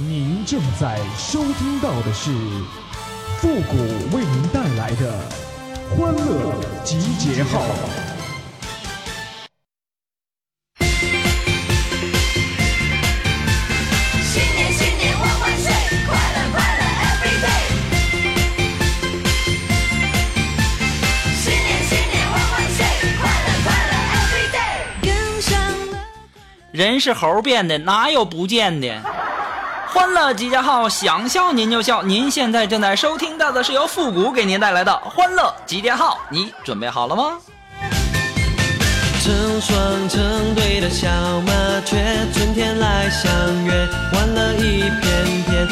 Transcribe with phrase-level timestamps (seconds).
[0.00, 2.30] 您正在收听到的是
[3.38, 3.76] 复古
[4.16, 5.12] 为您带来的
[5.90, 7.64] 欢乐集结号。
[14.22, 15.72] 新年新年万万岁，
[16.06, 17.66] 快乐快乐 every day。
[21.34, 22.86] 新年新年万万岁，
[23.20, 25.02] 快乐快乐 every day。
[25.02, 25.50] 跟上
[25.90, 25.98] 了。
[26.70, 29.02] 人是猴变的，哪有不见的？
[29.90, 32.02] 欢乐集结号，想笑您就笑。
[32.02, 37.38] 您现在正在收听到的是由复古给您带来的欢乐集结号，你准备好了吗？
[39.22, 41.08] 成双成对的小
[41.40, 41.52] 麻
[41.86, 41.96] 雀，
[42.34, 43.32] 春天来相
[43.64, 45.66] 约，欢乐一片片，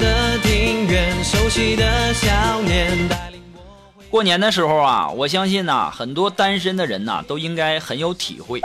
[0.00, 3.62] 的庭院，熟悉的笑脸带领我。
[4.10, 8.62] 过年的时候啊，我相信呐、很多单身的人呐、都应该很有体会。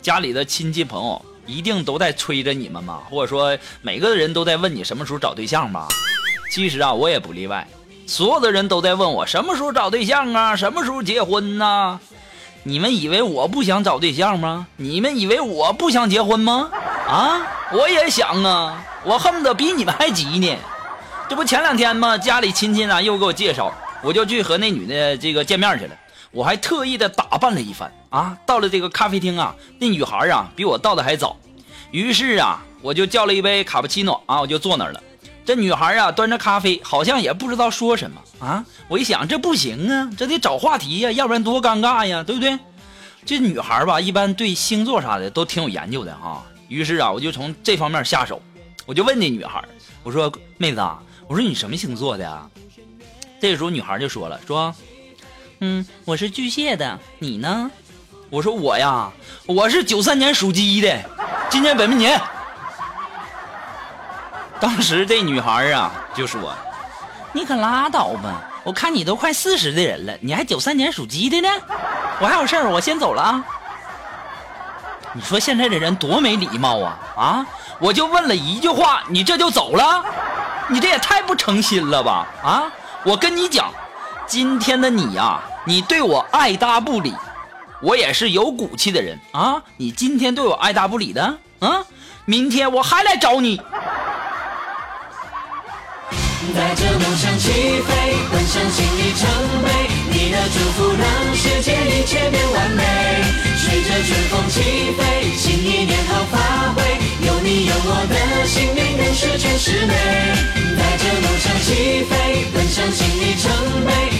[0.00, 5.88] 家里的亲戚朋友一定都在催着你们嘛，或者说每个人都在问你什么时候找对象吧。
[6.52, 7.66] 其实啊，我也不例外，
[8.06, 12.00] 所有的人都在问我什么时候找对象啊，什么时候结婚呐、
[12.62, 14.66] 你们以为我不想找对象吗？
[14.76, 16.70] 你们以为我不想结婚吗？
[17.08, 17.40] 啊，
[17.72, 20.56] 我也想啊，我恨不得比你们还急呢。
[21.28, 22.18] 这不前两天吗？
[22.18, 25.94] 家里亲戚啊又给我介绍，我就去和那女的这个见面去了。
[26.32, 31.36] 我还特意的打扮了一番啊，到了这个咖啡厅啊，那女孩啊比我到的还早。
[31.90, 35.02] 于是啊，我就叫了一杯卡布奇诺啊，我就坐那儿了。
[35.44, 38.64] 这女孩啊端着咖啡，好像也不知道说什么啊。
[38.86, 42.56] 我一想，这不行啊，这得找话题呀、要不然多尴尬呀，对不对？
[43.26, 46.44] 这女孩吧，一般对星座啥的都挺有研究的哈。
[46.68, 48.40] 于是啊，我就从这方面下手，
[48.86, 49.62] 我就问那女孩，
[50.04, 52.48] 我说：“妹子啊，我说你什么星座的呀？”
[53.40, 54.72] 这时候女孩就说了，说
[55.62, 57.70] ：“嗯，我是巨蟹的，你呢？”
[58.30, 59.10] 我说：“我呀，
[59.46, 60.98] 我是九三年属鸡的，
[61.50, 62.18] 今年本命年。”
[64.58, 66.54] 当时这女孩啊就说
[67.32, 71.48] ：“你可拉倒吧，我看你都快四十的人了，你还九三年属鸡的呢？
[72.20, 73.44] 我还有事儿，我先走了啊。”
[75.12, 77.46] 你说现在的人多没礼貌啊啊！
[77.80, 80.04] 我就问了一句话，你这就走了，
[80.68, 82.72] 你这也太不诚心了吧啊！
[83.02, 83.72] 我跟你讲，
[84.24, 87.14] 今天的你呀、你对我爱答不理，
[87.82, 89.62] 我也是有骨气的人啊！
[89.76, 91.22] 你今天对我爱答不理的
[91.58, 91.84] 啊，
[92.24, 93.60] 明天我还来找你。
[96.54, 99.28] 带着梦想起飞，奔向心里程
[99.62, 99.70] 碑。
[100.10, 102.82] 你的祝福让世界一切变完美。
[103.58, 104.60] 随着春风起
[104.96, 106.82] 飞，新一年好发挥。
[107.26, 109.94] 有你有我的心灵，更是全是美。
[110.76, 113.52] 带着梦想起飞，奔向心里程
[113.86, 114.19] 碑。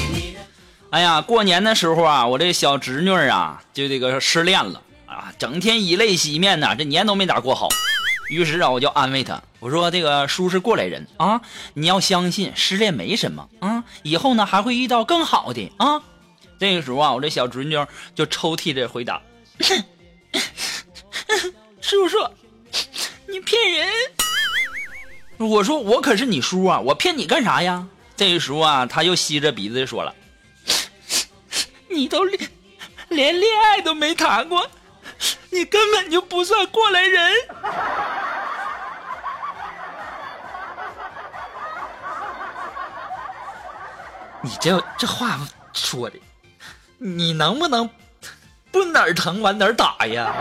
[0.90, 7.68] 哎呀，过年的时候啊，我这小侄女啊，就这个失恋了啊，整天以泪洗面呐，这年都没咋过好。
[8.28, 11.42] 于是啊，我就安慰她，我说这个叔是过来人啊，
[11.74, 16.02] 你要相信失恋没什么啊，以后呢还会遇到更好的啊。
[16.58, 17.76] 这个时候啊，我这小侄女
[18.16, 19.22] 就抽泣着回答
[21.80, 22.18] ：“叔叔，
[23.28, 23.86] 你骗人！”
[25.38, 27.86] 我说：“我可是你叔啊，我骗你干啥呀？”
[28.16, 30.12] 这个时候啊，他又吸着鼻子说了。
[32.00, 32.48] 你都连
[33.10, 34.66] 连恋爱都没谈过，
[35.50, 37.32] 你根本就不算过来人。
[44.40, 45.38] 你这这话
[45.74, 46.16] 说的，
[46.96, 47.90] 你能不能
[48.72, 50.32] 不哪儿疼往哪儿打呀？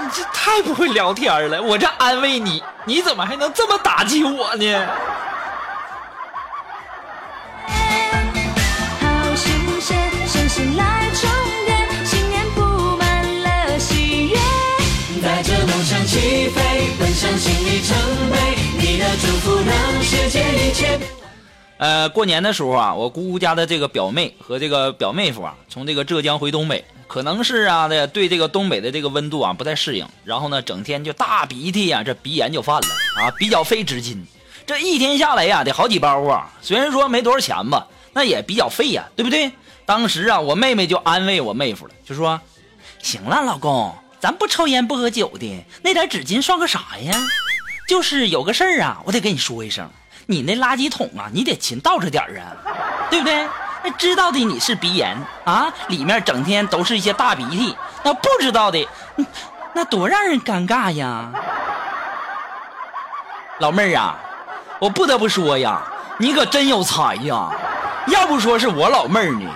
[0.00, 1.60] 你这太不会聊天了。
[1.60, 4.88] 我这安慰你，你怎么还能这么打击我呢？
[17.22, 17.96] 飞，奔向心里程
[18.30, 18.36] 碑。
[18.78, 20.98] 你的祝福让世界一切。
[21.78, 34.16] 呃，过年的时候啊，我姑姑家的这个表妹和这个表妹夫啊，从这个浙江回东北，可能是啊，这对这个东北的这个温度啊不太适应，然后呢，整天就大鼻涕呀、这鼻炎就犯了啊，比较费纸巾，
[34.66, 36.52] 这一天下来呀、得好几包啊。
[36.60, 39.50] 虽然说没多少钱吧，那也比较费呀、对不对？
[39.84, 42.40] 当时啊，我妹妹就安慰我妹夫了，就说
[43.02, 43.92] ：“行了，老公，
[44.22, 47.12] 咱不抽烟不喝酒的，那点纸巾算个啥呀？
[47.88, 49.90] 就是有个事儿啊，我得跟你说一声。”
[50.26, 52.54] 你那垃圾桶啊，你得勤倒着点儿啊，
[53.10, 53.44] 对不对？
[53.82, 58.88] 那知道的你是鼻炎啊，里面整天都是一些大鼻涕，那不知道的，
[59.74, 61.32] 那多让人尴尬呀！
[63.58, 64.16] 老妹儿啊，
[64.78, 65.82] 我不得不说呀，
[66.16, 67.50] 你可真有才呀，
[68.06, 69.50] 要不说是我老妹儿呢。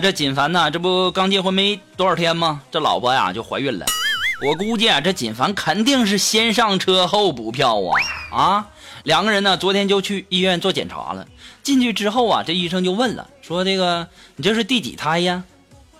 [0.00, 2.62] 这锦凡呐，这不刚结婚没多少天吗？
[2.70, 3.86] 这老婆呀就怀孕了。
[4.42, 8.00] 我估计啊，这锦凡肯定是先上车后补票啊
[8.32, 8.68] 啊！
[9.04, 11.26] 两个人呢，昨天就去医院做检查了。
[11.62, 15.44] 进去之后啊，这医生就问了，说这个你这是第几胎呀？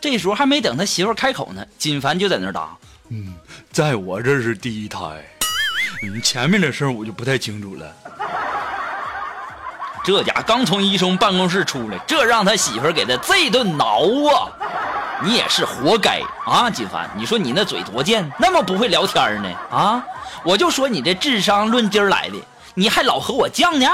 [0.00, 2.75] 这时候还没等他媳妇开口呢，锦凡就在那答，
[3.11, 3.35] 嗯，
[3.70, 5.23] 在我这是第一胎，
[6.03, 7.94] 嗯，前面的事儿我就不太清楚了。
[10.02, 14.00] 这家刚从医生办公室出来，这让他媳妇给他这顿挠
[14.32, 14.49] 啊！
[15.23, 17.08] 你也是活该啊，金凡！
[17.14, 20.02] 你说你那嘴多贱，那么不会聊天呢啊！
[20.43, 22.37] 我就说你这智商论斤儿来的，
[22.73, 23.87] 你还老和我犟呢？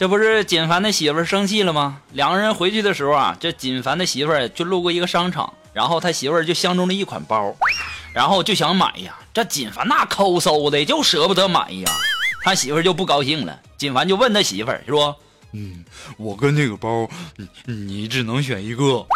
[0.00, 2.00] 这不是锦凡的媳妇儿生气了吗？
[2.12, 7.54] 两个人回去的时候啊，这锦凡的媳妇儿就路过一个商场，然后他媳妇儿就相中了一款包，
[8.14, 9.18] 然后就想买呀。
[9.34, 11.92] 这锦凡那抠搜的就舍不得买呀，
[12.42, 13.60] 他媳妇儿就不高兴了。
[13.76, 15.14] 锦凡就问他媳妇儿说。
[15.52, 15.84] 嗯，
[16.16, 17.06] 我跟这个包，
[17.36, 19.06] 你你只能选一个。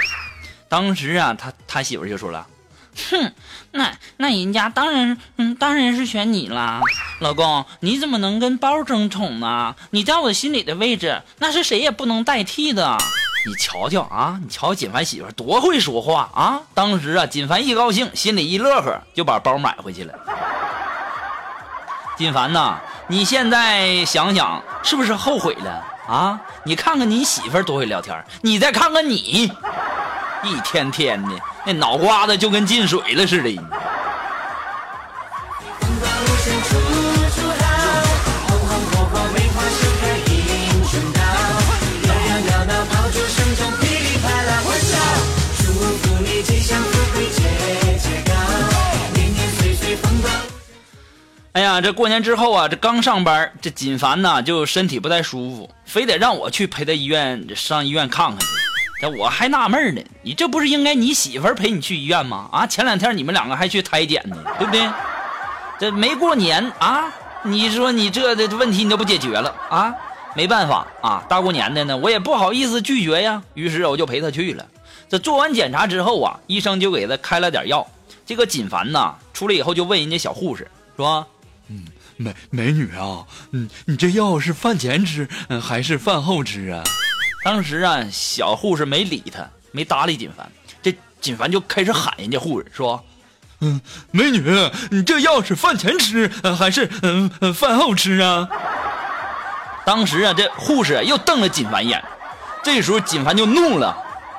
[0.69, 2.47] 当时啊，他他媳妇儿就说了
[3.11, 3.33] ：“哼，
[3.73, 6.81] 那那人家当然，嗯，当然是选你啦，
[7.21, 9.75] 老公，你怎么能跟包争宠呢？
[9.91, 12.97] 你在我心里的位置，那是谁也不能代替的。
[13.47, 16.61] 你瞧瞧啊，你瞧锦凡媳妇多会说话啊！
[16.73, 20.15] 当时啊，锦凡一高兴，心里一乐呵，就把包买回去了。
[22.17, 26.39] 锦凡呐，你现在想想，是不是后悔了？”啊！
[26.65, 29.51] 你看看你媳妇多会聊天，你再看看你，
[30.45, 31.35] 一天天的
[31.67, 33.51] 那脑瓜子就跟进水了似的。
[51.53, 58.39] 哎呀，这过年之后啊，这刚上班，这锦凡呐就身体不太舒服，非得让我去陪他医院上医院看看。
[59.07, 62.49] 我还纳闷呢，你这不是应该你媳妇陪你去医院吗？
[62.53, 64.89] 啊，前两天你们两个还去胎检呢，对不对？
[65.79, 67.13] 这没过年啊，
[67.43, 69.95] 你说你这的问题你都不解决了啊？
[70.37, 73.43] 没办法啊，大过年的呢，我也不好意思拒绝呀。
[73.55, 74.67] 于是我就陪他去了。
[75.09, 77.87] 这做完检查之后啊，医生就给他开了点药。
[78.27, 81.27] 这个锦凡呐，出来以后就问人家小护士说。
[81.69, 81.85] 嗯
[82.17, 86.85] 美美女啊，嗯，你这药是饭前吃，嗯，还是饭后吃啊？
[87.45, 90.51] 当时啊，小护士没理他，没搭理锦凡。
[90.83, 93.05] 这锦凡就开始喊人家护士说
[93.61, 93.79] ：“嗯，
[94.11, 94.43] 美女，
[94.91, 96.27] 你这药是饭前吃，
[96.59, 98.49] 还是嗯饭后吃啊？”
[99.85, 102.03] 当时啊，这护士又瞪了锦凡一眼。
[102.63, 103.95] 这时候锦凡就怒了，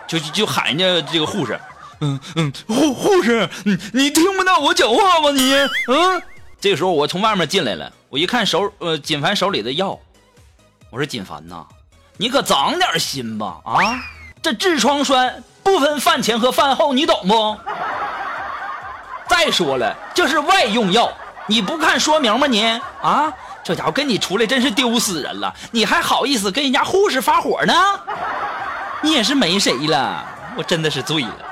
[0.08, 1.60] 就就喊人家这个护士
[2.02, 5.30] ：“嗯嗯，护护士，你你听不到我讲话吗？
[5.30, 6.22] 你嗯。”
[6.60, 10.00] 这个时候我从外面进来了，我一看手呃锦凡手里的药，
[10.90, 11.64] 我说锦凡呐，
[12.18, 14.00] 你可长点心吧啊！
[14.42, 17.58] 这痔疮栓不分饭前和饭后，你懂不？
[19.28, 21.12] 再说了，这是外用药，
[21.48, 22.48] 你不看说明吗？
[22.48, 22.64] 你
[23.02, 27.74] 啊，这家伙跟你出来真是丢死人了，你还好意思跟人家护士发火呢？
[29.02, 30.24] 你也是没谁了，
[30.56, 31.45] 我真的是醉了。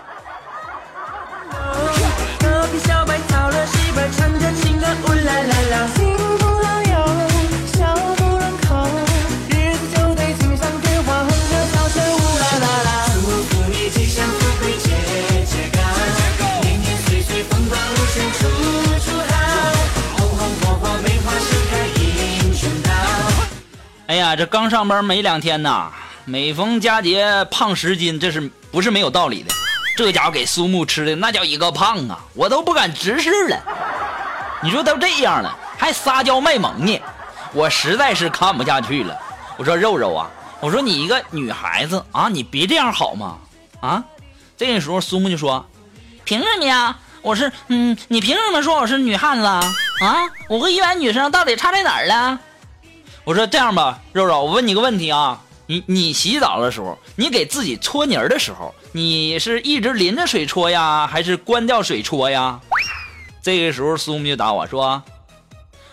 [24.24, 25.92] 呀，这刚上班没两天呐，
[26.24, 29.54] 每逢佳节胖十斤，这是不是没有道理的？
[29.98, 33.60] 这家伙给苏木吃的那叫一个胖啊，我都不敢直视了。
[34.62, 37.00] 你说都这样了，还撒娇卖萌呢，
[37.54, 39.16] 我实在是看不下去了。
[39.58, 40.30] 我说肉肉啊，
[40.62, 43.38] 我说你一个女孩子啊，你别这样好吗？
[43.82, 44.04] 啊，
[44.56, 45.66] 这个时候苏木就说
[46.24, 46.96] ：“凭什么呀？
[47.22, 49.62] 我是嗯，你凭什么说我是女汉子啊？
[50.02, 50.16] 啊，
[50.48, 52.40] 我和一般女生到底差在哪儿了？”
[53.26, 62.60] 我说这样吧，肉肉，我问你个问题啊，你你洗澡的时候，你给自己搓泥儿的时候，你是一直淋着水搓呀，还是关掉水搓呀？
[63.42, 65.02] 这个时候苏木就打我说：“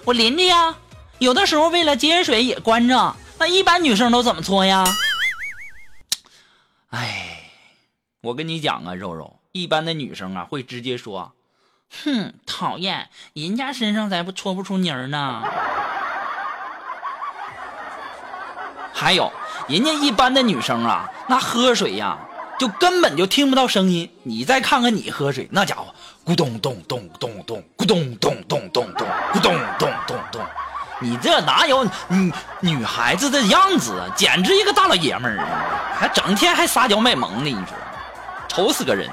[0.04, 0.76] 我淋着呀，
[1.18, 3.14] 有的时候为了节水也关着。
[3.38, 4.84] 那一般女生都怎么搓呀？
[6.90, 7.50] 哎，
[8.22, 11.32] 我跟你讲啊，肉肉，一般的女生啊会直接说，
[12.02, 15.44] 哼，讨厌，人家身上才不搓不出泥儿呢。
[18.92, 19.32] 还有，
[19.68, 22.18] 人家一般的女生啊，那喝水呀，
[22.58, 24.10] 就根本就听不到声音。
[24.22, 25.86] 你再看看你喝水，那家伙
[26.26, 30.42] 咕咚咚咚咚咚，咕咚咚咚咚咚，咕咚咚咚咚。
[31.02, 34.06] 你这哪有女女孩子的样子啊？
[34.14, 35.96] 简直一个大老爷们儿啊！
[35.98, 37.74] 还整天还撒娇卖萌的，你说，
[38.48, 39.08] 愁死个人。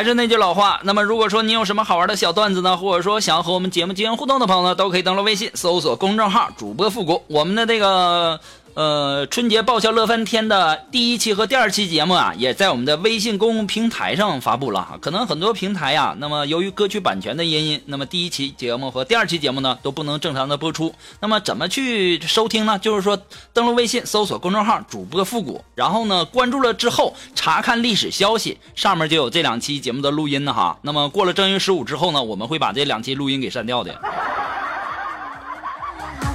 [0.00, 7.22] 还是那句老话，那么如果说你有什么好玩的小段子呢，或者说想要和我们节目进行互动的朋友呢，都可以登录微信搜索公众号主播复古。
[7.26, 8.40] 我们的这个
[8.74, 14.98] 呃春节爆笑乐翻天的第一期和第二期节目啊，也在我们的微信公共平台上发布了哈。
[15.00, 20.94] 可能很多平台呀，那么由于歌曲版权的原因，那么第一期节目和第二期节目呢都不能正常的播出。
[21.20, 22.78] 那么怎么去收听呢？
[22.78, 23.20] 就是说
[23.52, 30.78] 登录微信搜索公众号主播复古，然后呢关注了之后查看历史消息，上面就有这两期节目的录音呢哈。
[30.82, 33.92] 那么过了正月十五之后呢，我们会把这两期录音给删掉的。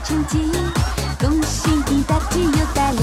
[0.06, 0.38] 成绩，
[1.20, 3.00] 恭喜你大吉又大利，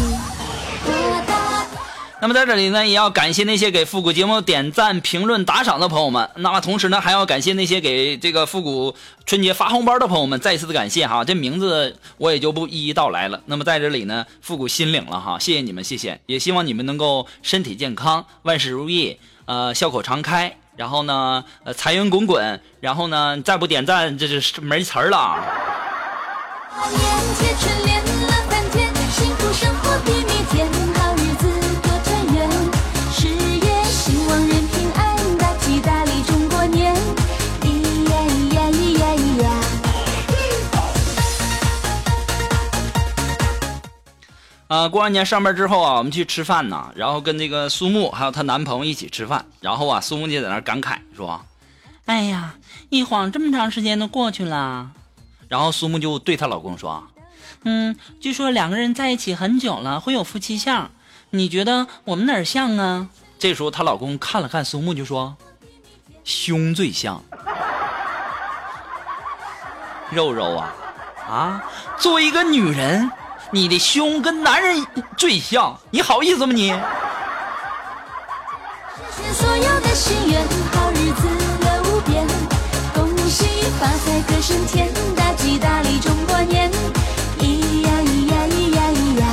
[2.21, 6.31] 那么在这里呢，也要感谢那些给复古节目点赞、评论、打赏的朋友们。
[6.37, 8.95] 那么同时呢，还要感谢那些给这个复古
[9.27, 11.25] 春节发红包的朋友们，再一次的感谢哈。
[11.25, 13.41] 这名字我也就不一一道来了。
[13.47, 16.21] 那么在这里呢，复古心领了哈，谢谢你们，谢谢。
[16.27, 20.57] 也希望你们能够身体健康，万事如意，呃，笑口常开。
[20.77, 22.61] 然后呢，呃，财源滚滚。
[22.79, 25.72] 然后呢，再不点赞，这是没词儿了。
[44.69, 51.39] 呃，过完年上班之后啊，我们去吃饭呢，然后跟那个苏木还有她男朋友一起吃饭，然后啊，苏木就在那感慨说，
[52.07, 52.55] 哎呀，
[52.89, 54.91] 一晃这么长时间都过去了。
[55.53, 57.07] 然后苏木就对她老公说，
[57.65, 60.91] 嗯，据说两个人在一起很久了，会有夫妻相。
[61.29, 63.09] 你觉得我们哪儿像啊？
[63.39, 65.37] 这时候她老公看了看苏木就说，
[66.25, 67.23] 胸最像，
[70.11, 70.73] 肉肉啊
[71.29, 71.63] 啊，
[71.99, 73.11] 作为一个女人，
[73.51, 74.87] 你的胸跟男人
[75.19, 76.71] 最像，你好意思吗你？
[76.71, 76.81] 实
[79.23, 80.43] 现所有的心愿，
[80.73, 81.29] 好日子
[83.83, 86.71] 发财歌声天，大吉大利中国年，
[87.41, 89.27] 咿呀咿呀咿呀咿呀。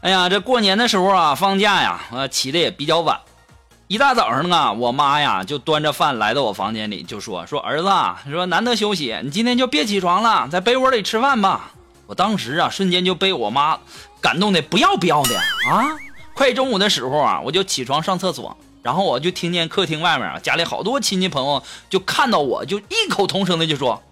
[0.00, 3.20] 哎呀，这过年的时候啊，放假呀，呃，起的也比较晚。
[3.86, 11.72] 一大早上啊，我妈呀就端着饭来到我房间里，就说：“说儿子啊，说难得休息，你今天就别起床了，在被窝里吃饭吧。”
[12.08, 13.78] 我当时啊，瞬间就被我妈
[14.22, 15.84] 感动的不要不要的啊！
[16.32, 24.02] 快中午的时候啊，我就起床上厕所，然后我就听见客厅外面啊，家里好多亲戚朋友就看到我就异口同声的就说：“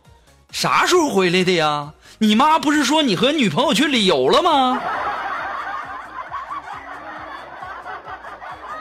[0.52, 1.92] 啥时候回来的呀？
[2.18, 4.80] 你妈不是说你和女朋友去旅游了吗？”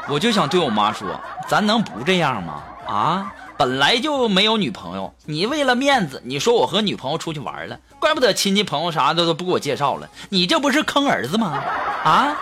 [0.09, 2.63] 我就想对我妈说，咱能不这样吗？
[2.87, 11.61] 啊，本来就没有女朋友，你为了面子，你说我和女朋友出去玩了，怪不得亲戚朋友啥的都不给我介绍了，你这不是坑儿子吗？
[12.03, 12.37] 啊，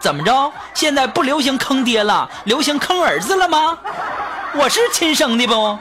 [0.00, 0.52] 怎么着？
[0.74, 3.78] 现在不流行坑爹了，流行坑儿子了吗？
[4.54, 5.78] 我是亲生的不？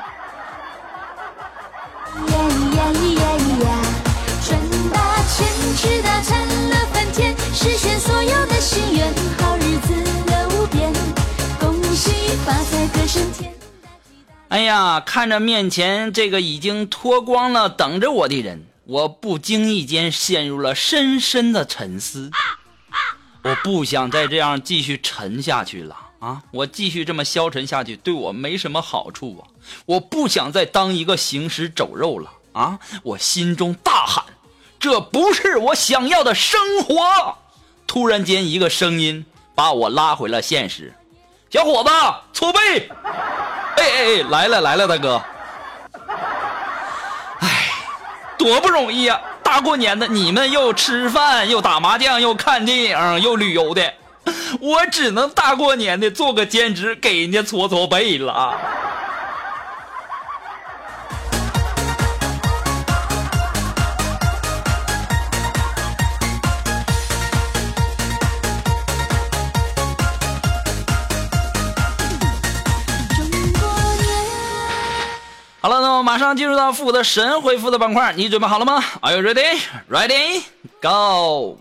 [14.50, 22.30] 哎呀，看着面前这个已经脱光了等着我的人，我不经意间陷入了深深的沉思。
[23.44, 26.42] 我不想再这样继续沉下去了啊！
[26.52, 29.44] 我继续这么消沉下去，对我没什么好处啊！
[29.86, 32.80] 我不想再当一个行尸走肉了啊！
[33.04, 34.24] 我心中大喊：
[34.80, 37.38] 这不是我想要的生活！
[37.86, 40.94] 突然间，一个声音把我拉回了现实。
[41.50, 41.90] 小伙子，
[42.32, 42.90] 搓背！
[43.76, 45.22] 哎哎哎，来了来了，大哥！
[47.40, 47.72] 哎，
[48.38, 49.20] 多不容易呀、
[49.54, 53.94] 大过年的，你们又吃饭，又打麻将，又看电影，又旅游的，
[54.60, 58.58] 我只能大过年的做个兼职，给人家搓搓背了。
[76.14, 79.60] 马上进入到负责神回复的板块，你准备好了吗？Are you ready?
[79.90, 80.44] Ready?
[80.80, 81.58] Go!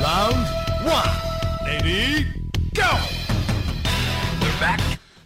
[0.00, 0.46] Round
[0.86, 1.10] one,
[1.66, 2.24] lady,
[2.72, 3.07] go！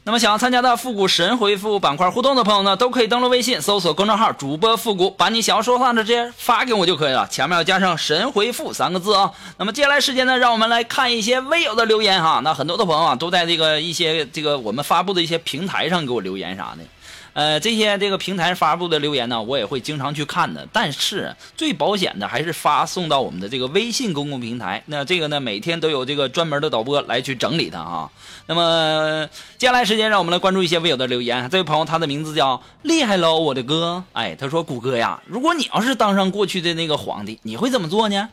[0.05, 9.31] 那么想要参加到复古神回复板块互动的朋友呢，都可以登录微信搜索公众号“主播复古”，把你想要说话的这些发给我就可以了，前面要加上“神回复”三个字啊。
[9.59, 12.41] 那么接下来时间呢，让我们来看一些微友的留言哈。
[12.43, 16.83] 那很多的朋友啊，都在这个一些这个我们发布的一些平台上给我留言啥的。
[17.35, 20.69] 呃，这些这个平台发布的留言呢，我也会经常去看的。
[20.73, 24.83] 但是最保险的还是发送到我们的这个微信公共平台。
[24.87, 28.11] 那这个呢，每天都有这个专门的导播来去整理它啊。
[28.47, 31.49] 那么接下来时间，让我们来关注一些微友的留言。
[31.49, 34.05] 这位朋友，他的名字叫厉害喽，我的哥。
[34.13, 38.29] 哎，他说：“谷歌呀，如果你要是当上过去的那个皇帝，你会怎么做呢？”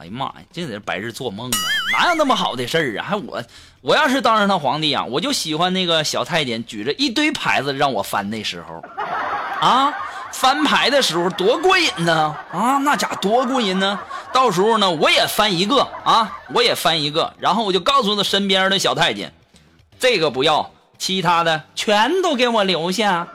[0.00, 1.58] 哎呀妈呀，这得白日做梦啊！
[1.92, 3.04] 哪有那么好的事儿啊？
[3.08, 3.42] 还我，
[3.80, 8.82] 我要是当上他皇帝呀，我就喜欢那个小太监举着一堆牌子让我翻那时候，
[9.60, 9.92] 啊，
[10.32, 12.36] 翻牌的时候多过瘾呢！
[12.52, 13.98] 啊，那家多过瘾呢！
[14.32, 19.32] 到时候呢，我也翻一个啊，我也翻一个，然后我就告诉他身边的小太监，
[19.98, 23.28] 这个不要，其他的全都给我留下。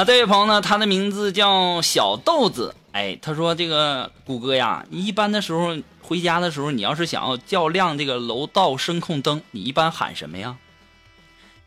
[0.00, 2.74] 啊，这位朋友呢，他的名字叫小豆子。
[2.92, 10.56] 哎，他说这个谷歌呀，你一般的时候回家的时候，你要是想要叫亮这个楼道声控灯，你一般喊什么呀？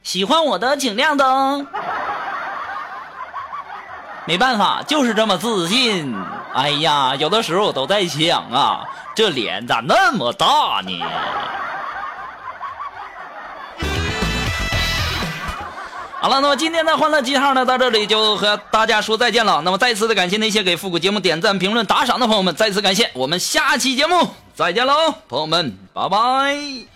[0.02, 1.68] 喜欢我的请亮灯。
[4.26, 6.16] 没办法，就是这么自信。
[6.56, 8.84] 哎呀，有的时候我都在想啊，
[9.16, 10.92] 这脸咋那么大呢？
[16.24, 19.62] 好了，那么今天的欢乐记号呢，到这里就和大家说再见了。
[19.66, 23.12] 那么再次的感谢那些给复古节目点赞、评论、打赏的朋友们，再次感谢。
[23.14, 26.93] 我们下期节目再见喽，朋友们，拜拜。